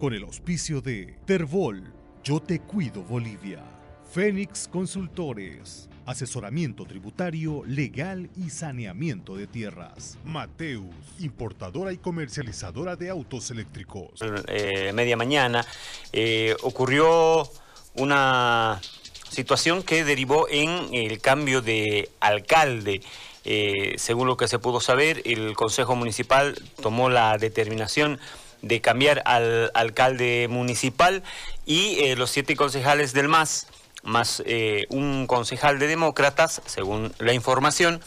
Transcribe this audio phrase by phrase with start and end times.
[0.00, 1.92] con el auspicio de Terbol,
[2.24, 3.62] Yo Te Cuido Bolivia,
[4.10, 10.16] Fénix Consultores, asesoramiento tributario, legal y saneamiento de tierras.
[10.24, 10.86] Mateus,
[11.18, 14.08] importadora y comercializadora de autos eléctricos.
[14.48, 15.66] Eh, media mañana
[16.14, 17.46] eh, ocurrió
[17.94, 18.80] una
[19.28, 23.02] situación que derivó en el cambio de alcalde.
[23.44, 28.18] Eh, según lo que se pudo saber, el Consejo Municipal tomó la determinación
[28.62, 31.22] de cambiar al alcalde municipal
[31.66, 33.66] y eh, los siete concejales del MAS,
[34.02, 38.00] más eh, un concejal de demócratas, según la información,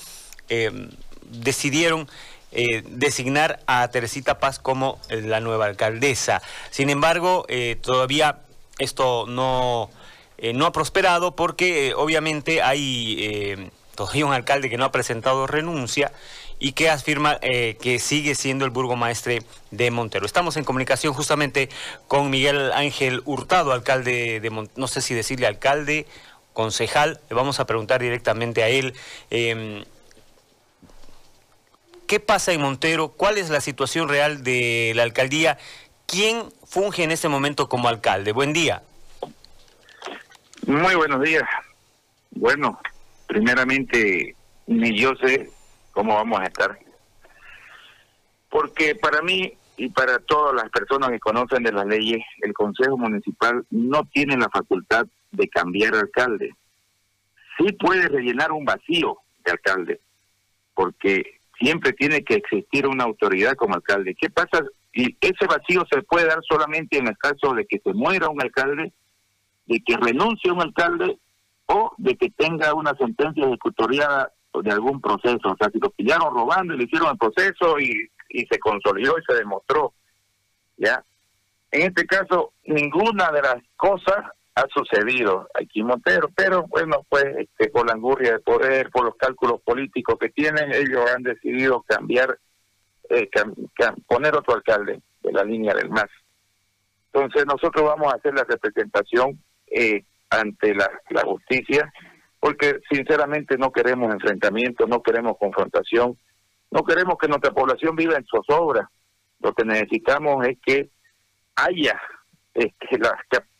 [1.32, 2.08] decidieron
[2.52, 6.44] designar a Teresita Paz como la nueva alcaldesa.
[6.70, 7.48] Sin embargo,
[7.82, 8.42] todavía
[8.78, 9.90] esto no
[10.44, 14.92] eh, no ha prosperado porque eh, obviamente hay eh, todavía un alcalde que no ha
[14.92, 16.12] presentado renuncia
[16.64, 20.26] y que afirma que sigue siendo el burgomaestre de Montero.
[20.26, 21.68] Estamos en comunicación justamente
[22.08, 26.08] con Miguel Ángel Hurtado, alcalde de Montero, no sé si decirle alcalde,
[26.54, 28.94] concejal, le vamos a preguntar directamente a él.
[29.30, 29.84] Em,
[32.08, 33.10] ¿Qué pasa en Montero?
[33.10, 35.58] ¿Cuál es la situación real de la alcaldía?
[36.06, 38.32] ¿Quién funge en este momento como alcalde?
[38.32, 38.84] Buen día.
[40.66, 41.44] Muy buenos días.
[42.32, 42.80] Bueno,
[43.28, 44.34] primeramente,
[44.68, 45.50] ni yo sé
[45.94, 46.78] cómo vamos a estar.
[48.50, 52.98] Porque para mí y para todas las personas que conocen de las leyes, el Consejo
[52.98, 56.54] Municipal no tiene la facultad de cambiar alcalde.
[57.58, 60.02] Sí puede rellenar un vacío de alcalde,
[60.74, 64.16] porque siempre tiene que existir una autoridad como alcalde.
[64.16, 64.64] ¿Qué pasa?
[64.94, 68.42] Y ese vacío se puede dar solamente en el caso de que se muera un
[68.42, 68.92] alcalde
[69.66, 71.18] de que renuncie un alcalde
[71.66, 74.32] o de que tenga una sentencia ejecutoriada
[74.62, 75.50] de algún proceso.
[75.50, 79.18] O sea, si lo pillaron robando y le hicieron el proceso y, y se consolidó
[79.18, 79.94] y se demostró.
[80.78, 81.04] ¿Ya?
[81.72, 87.26] En este caso, ninguna de las cosas ha sucedido aquí en Montero, pero bueno, pues
[87.38, 91.82] este, por la angurria de poder, por los cálculos políticos que tienen, ellos han decidido
[91.88, 92.38] cambiar,
[93.10, 93.30] eh,
[94.08, 96.10] poner otro alcalde de la línea del MAS.
[97.12, 100.90] Entonces nosotros vamos a hacer la representación eh, ante la,
[101.24, 101.92] justicia,
[102.44, 106.18] porque sinceramente no queremos enfrentamiento, no queremos confrontación,
[106.72, 108.92] no queremos que nuestra población viva en zozobra.
[109.40, 110.90] Lo que necesitamos es que
[111.56, 111.98] haya
[112.54, 113.00] este,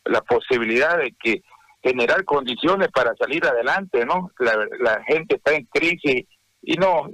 [0.04, 1.42] la, posibilidad de que
[1.82, 4.30] generar condiciones para salir adelante, ¿no?
[4.38, 6.26] La, la gente está en crisis
[6.60, 7.08] y no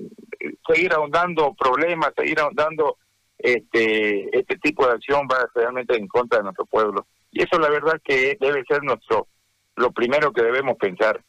[0.66, 2.97] seguir ahondando problemas, seguir ahondando
[3.38, 7.06] este este tipo de acción va realmente en contra de nuestro pueblo.
[7.30, 9.28] Y eso la verdad que debe ser nuestro
[9.76, 11.22] lo primero que debemos pensar.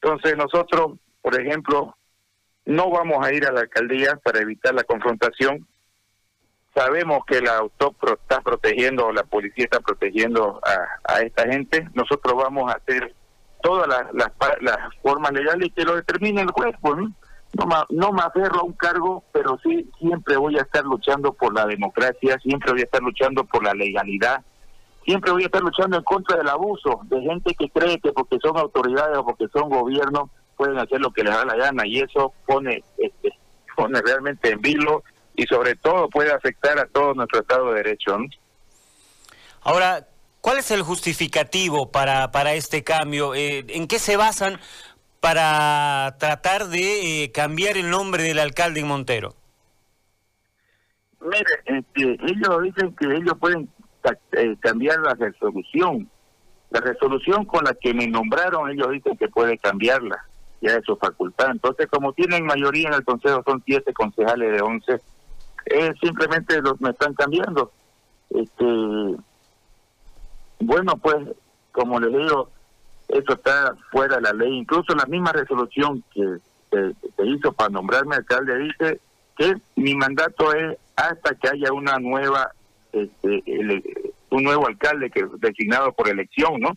[0.00, 1.96] Entonces nosotros, por ejemplo,
[2.64, 5.66] no vamos a ir a la alcaldía para evitar la confrontación.
[6.74, 11.88] Sabemos que la autopro está protegiendo, la policía está protegiendo a, a esta gente.
[11.94, 13.14] Nosotros vamos a hacer
[13.62, 16.76] todas las, las, las formas legales que lo determine el juez.
[16.80, 17.12] Pues, ¿no?
[17.54, 21.54] No, no me aferro a un cargo, pero sí siempre voy a estar luchando por
[21.54, 24.44] la democracia, siempre voy a estar luchando por la legalidad,
[25.08, 28.36] siempre voy a estar luchando en contra del abuso de gente que cree que porque
[28.42, 32.00] son autoridades o porque son gobiernos pueden hacer lo que les da la gana y
[32.00, 33.32] eso pone este,
[33.76, 35.02] pone realmente en vilo
[35.34, 38.18] y sobre todo puede afectar a todo nuestro Estado de Derecho.
[39.62, 40.06] Ahora,
[40.42, 43.34] ¿cuál es el justificativo para, para este cambio?
[43.34, 44.60] Eh, ¿En qué se basan
[45.20, 49.34] para tratar de eh, cambiar el nombre del alcalde en Montero?
[51.20, 53.68] Mire, este, ellos dicen que ellos pueden
[54.32, 56.08] eh, cambiar la resolución.
[56.70, 60.26] La resolución con la que me nombraron, ellos dicen que puede cambiarla,
[60.60, 61.50] ya es su facultad.
[61.50, 65.00] Entonces, como tienen mayoría en el Consejo, son siete concejales de once,
[65.66, 67.72] eh, simplemente los me están cambiando.
[68.30, 68.64] Este,
[70.60, 71.16] bueno, pues,
[71.72, 72.50] como les digo,
[73.08, 74.58] eso está fuera de la ley.
[74.58, 76.38] Incluso la misma resolución que
[76.70, 79.00] se hizo para nombrarme alcalde dice
[79.36, 82.52] que mi mandato es hasta que haya una nueva
[82.92, 83.42] este,
[84.30, 86.76] un nuevo alcalde que designado por elección, ¿no?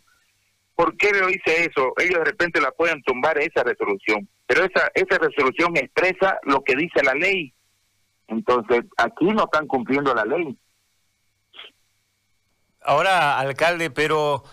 [0.76, 1.94] ¿Por qué lo dice eso?
[1.98, 6.76] Ellos de repente la pueden tumbar esa resolución, pero esa esa resolución expresa lo que
[6.76, 7.54] dice la ley.
[8.28, 10.58] Entonces, aquí no están cumpliendo la ley.
[12.84, 14.44] Ahora, alcalde, pero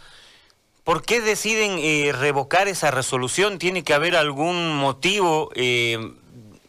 [0.84, 3.58] ¿por qué deciden eh, revocar esa resolución?
[3.58, 5.50] ¿Tiene que haber algún motivo?
[5.54, 5.98] Eh,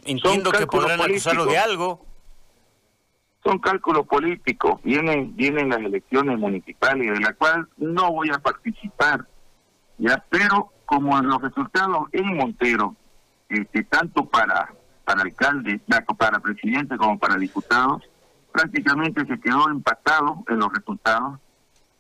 [0.06, 2.09] entiendo que podrán acusarlo de algo
[3.44, 9.26] son cálculos políticos, vienen, vienen las elecciones municipales, de la cual no voy a participar,
[9.98, 12.96] ya, pero como los resultados en Montero,
[13.48, 14.74] este, tanto para,
[15.06, 15.80] para alcalde,
[16.18, 18.04] para presidente como para diputados,
[18.52, 21.40] prácticamente se quedó empatado en los resultados,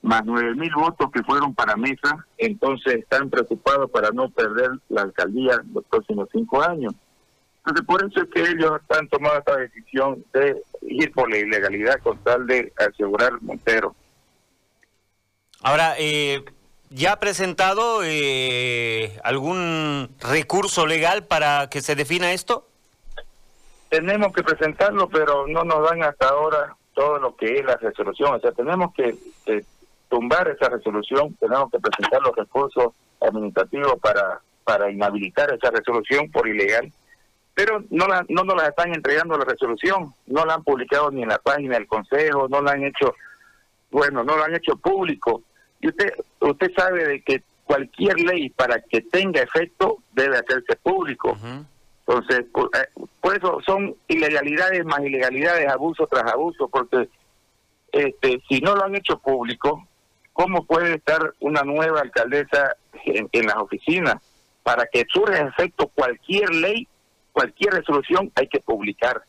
[0.02, 5.02] más nueve mil votos que fueron para Mesa, entonces están preocupados para no perder la
[5.02, 6.94] alcaldía los próximos cinco años.
[7.70, 12.00] Entonces por eso es que ellos han tomado esta decisión de ir por la ilegalidad
[12.02, 13.96] con tal de asegurar Montero.
[15.62, 16.44] Ahora, eh,
[16.90, 22.68] ¿ya ha presentado eh, algún recurso legal para que se defina esto?
[23.90, 28.34] Tenemos que presentarlo, pero no nos dan hasta ahora todo lo que es la resolución.
[28.34, 29.16] O sea, tenemos que,
[30.08, 36.48] tumbar esa resolución, tenemos que presentar los recursos administrativos para, para inhabilitar esa resolución por
[36.48, 36.92] ilegal
[37.60, 41.24] pero no, la, no nos la están entregando la resolución, no la han publicado ni
[41.24, 43.14] en la página del Consejo, no la han hecho,
[43.92, 45.44] bueno, no la han hecho público.
[45.82, 51.38] Y usted, usted sabe de que cualquier ley para que tenga efecto debe hacerse público.
[52.08, 57.10] Entonces, eh, por, eso son ilegalidades más ilegalidades, abuso tras abuso, porque
[57.92, 59.86] este, si no lo han hecho público,
[60.32, 64.16] ¿cómo puede estar una nueva alcaldesa en, en las oficinas?
[64.64, 66.88] Para que surja efecto cualquier ley,
[67.40, 69.24] cualquier resolución hay que publicar.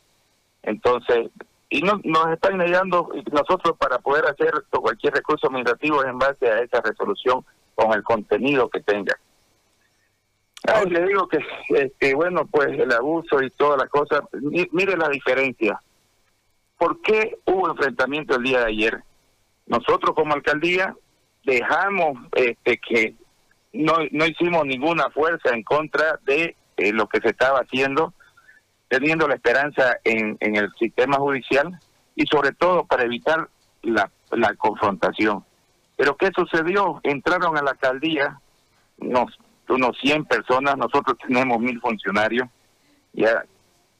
[0.64, 1.30] Entonces,
[1.68, 6.58] y no, nos están negando nosotros para poder hacer cualquier recurso administrativo en base a
[6.58, 7.44] esa resolución
[7.76, 9.16] con el contenido que tenga.
[10.88, 14.22] le digo que, este, bueno, pues el abuso y todas las cosas,
[14.72, 15.80] mire la diferencia.
[16.76, 19.04] ¿Por qué hubo enfrentamiento el día de ayer?
[19.66, 20.96] Nosotros como alcaldía
[21.44, 23.14] dejamos este, que
[23.72, 28.12] no, no hicimos ninguna fuerza en contra de eh, lo que se estaba haciendo
[28.90, 31.78] teniendo la esperanza en, en el sistema judicial
[32.16, 33.48] y sobre todo para evitar
[33.82, 35.44] la, la confrontación.
[35.96, 36.98] Pero ¿qué sucedió?
[37.04, 38.40] Entraron a la alcaldía
[38.98, 39.38] unos,
[39.68, 42.48] unos 100 personas, nosotros tenemos mil funcionarios,
[43.12, 43.44] ya,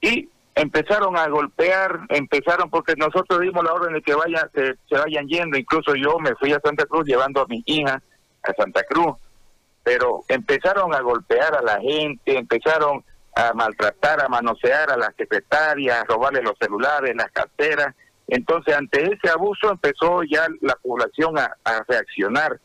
[0.01, 4.95] y empezaron a golpear, empezaron porque nosotros dimos la orden de que vayan, se, se
[4.95, 8.01] vayan yendo, incluso yo me fui a Santa Cruz llevando a mi hija
[8.43, 9.15] a Santa Cruz,
[9.83, 13.03] pero empezaron a golpear a la gente, empezaron
[13.35, 17.95] a maltratar, a manosear a las secretarias, a robarle los celulares, las carteras.
[18.27, 21.55] Entonces, ante ese abuso empezó ya la población a,
[21.87, 22.59] reaccionar.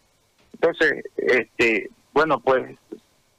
[0.55, 2.77] Entonces, este, bueno, pues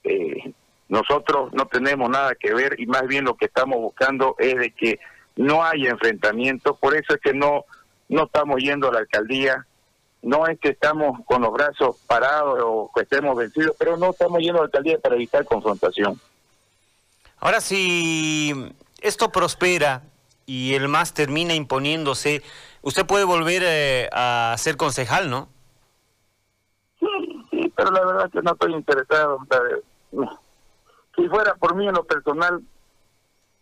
[0.03, 0.53] eh,
[0.89, 4.71] nosotros no tenemos nada que ver y más bien lo que estamos buscando es de
[4.71, 5.00] que
[5.35, 6.75] no haya enfrentamiento.
[6.75, 7.65] Por eso es que no
[8.09, 9.65] no estamos yendo a la alcaldía.
[10.21, 14.39] No es que estamos con los brazos parados o que estemos vencidos, pero no estamos
[14.39, 16.19] yendo a la alcaldía para evitar confrontación.
[17.39, 20.01] Ahora, si esto prospera
[20.45, 22.41] y el MAS termina imponiéndose,
[22.81, 25.49] usted puede volver eh, a ser concejal, ¿no?
[26.99, 27.07] Sí,
[27.51, 29.39] sí, pero la verdad que no estoy interesado.
[31.15, 32.61] Si fuera por mí en lo personal,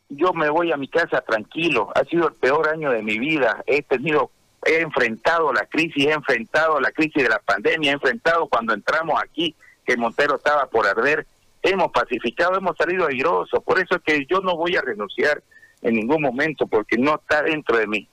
[0.09, 1.89] yo me voy a mi casa tranquilo.
[1.95, 3.63] Ha sido el peor año de mi vida.
[3.65, 4.31] He tenido,
[4.65, 9.21] he enfrentado la crisis, he enfrentado la crisis de la pandemia, he enfrentado cuando entramos
[9.21, 11.25] aquí que Montero estaba por arder
[11.71, 13.63] hemos pacificado, hemos salido airosos.
[13.63, 15.41] Por eso es que yo no voy a renunciar
[15.81, 18.07] en ningún momento porque no está dentro de mí.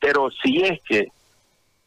[0.00, 1.08] Pero si es que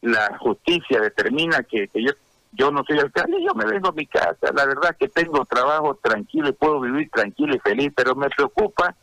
[0.01, 2.11] la justicia determina que, yo,
[2.53, 4.51] yo no soy alcalde, yo me vengo a mi casa.
[4.53, 8.29] La verdad es que tengo trabajo tranquilo y puedo vivir tranquilo y feliz, pero me
[8.29, 8.95] preocupa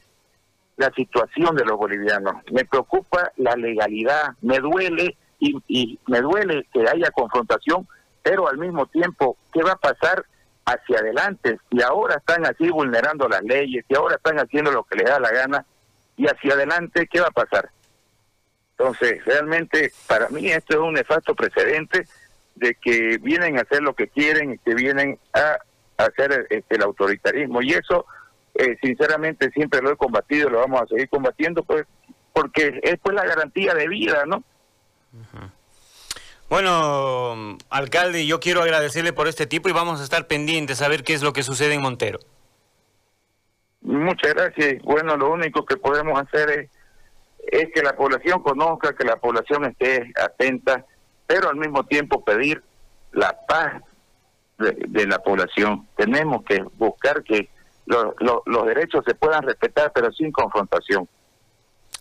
[0.83, 6.67] la situación de los bolivianos, me preocupa la legalidad, me duele y, y me duele
[6.73, 7.87] que haya confrontación,
[8.23, 10.25] pero al mismo tiempo, ¿qué va a pasar
[10.65, 11.59] hacia adelante.
[11.71, 15.19] Si ahora están así vulnerando las leyes, si ahora están haciendo lo que les da
[15.19, 15.67] la gana,
[16.17, 17.71] y hacia adelante, ¿qué va a pasar?
[18.77, 22.07] Entonces, realmente, para mí esto es un nefasto precedente
[22.55, 25.59] de que vienen a hacer lo que quieren y que vienen a,
[25.97, 27.63] hacer este, el, autoritarismo.
[27.63, 28.07] Y eso,
[28.55, 31.87] eh, sinceramente, siempre lo he combatido, lo vamos a seguir combatiendo, pues,
[32.33, 34.43] porque es pues la garantía de vida, ¿no?
[36.49, 41.03] Bueno, alcalde, yo quiero agradecerle por este tipo y vamos a estar pendientes a ver
[41.03, 42.19] qué es lo que sucede en Montero.
[43.83, 44.83] Muchas gracias.
[44.83, 46.71] Bueno, lo único que podemos hacer es,
[47.51, 50.85] es que la población conozca, que la población esté atenta,
[51.27, 52.63] pero al mismo tiempo pedir
[53.13, 53.83] la paz
[54.59, 55.89] de, la población.
[55.97, 57.49] Tenemos que buscar que
[57.87, 61.09] los derechos se puedan respetar, pero sin confrontación.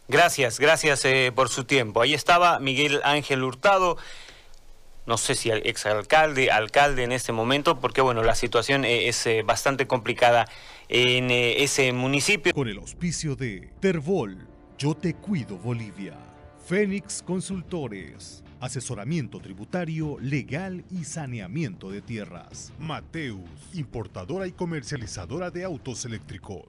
[0.08, 2.02] Gracias, gracias eh, por su tiempo.
[2.02, 3.98] Ahí estaba Miguel Ángel Hurtado
[5.06, 9.42] no sé si exalcalde, alcalde en este momento, porque bueno, la situación eh, es eh,
[9.44, 10.48] bastante complicada
[10.90, 12.54] en eh, ese municipio.
[12.54, 14.48] Con el auspicio de Terbol,
[14.78, 16.18] Yo Te Cuido Bolivia,
[16.66, 22.72] Fénix Consultores, asesoramiento tributario, legal y saneamiento de tierras.
[22.80, 23.42] Mateus,
[23.74, 26.64] importadora y comercializadora de autos eléctricos.